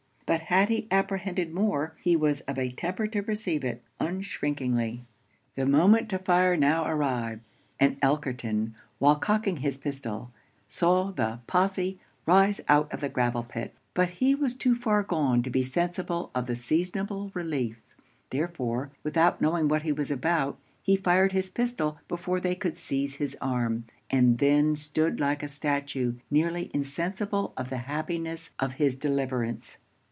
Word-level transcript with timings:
But 0.27 0.43
had 0.43 0.69
he 0.69 0.87
apprehended 0.89 1.53
more, 1.53 1.93
he 2.01 2.15
was 2.15 2.39
of 2.41 2.57
a 2.57 2.71
temper 2.71 3.05
to 3.05 3.19
receive 3.21 3.65
it, 3.65 3.83
unshrinkingly. 3.99 5.01
The 5.55 5.65
moment 5.65 6.07
to 6.07 6.19
fire 6.19 6.55
now 6.55 6.85
arrived; 6.87 7.41
and 7.81 7.99
Elkerton, 8.01 8.73
while 8.97 9.17
cocking 9.17 9.57
his 9.57 9.77
pistol, 9.77 10.31
saw 10.69 11.11
the 11.11 11.41
possé 11.49 11.97
rise 12.25 12.61
out 12.69 12.89
of 12.93 13.01
the 13.01 13.09
gravel 13.09 13.43
pit; 13.43 13.73
but 13.93 14.09
he 14.09 14.33
was 14.33 14.53
too 14.53 14.73
far 14.73 15.03
gone 15.03 15.43
to 15.43 15.49
be 15.49 15.63
sensible 15.63 16.31
of 16.33 16.45
the 16.45 16.55
seasonable 16.55 17.31
relief; 17.33 17.81
therefore, 18.29 18.89
without 19.03 19.41
knowing 19.41 19.67
what 19.67 19.81
he 19.81 19.91
was 19.91 20.09
about, 20.09 20.57
he 20.81 20.95
fired 20.95 21.33
his 21.33 21.49
pistol 21.49 21.97
before 22.07 22.39
they 22.39 22.55
could 22.55 22.77
seize 22.77 23.15
his 23.17 23.35
arm, 23.41 23.83
and 24.09 24.37
then 24.37 24.77
stood 24.77 25.19
like 25.19 25.43
a 25.43 25.49
statue, 25.49 26.13
nearly 26.29 26.71
insensible 26.73 27.51
of 27.57 27.69
the 27.69 27.79
happiness 27.79 28.51
of 28.61 28.75
his 28.75 28.95
deliverance. 28.95 29.75